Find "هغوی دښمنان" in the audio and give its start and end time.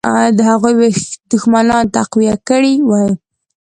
0.49-1.83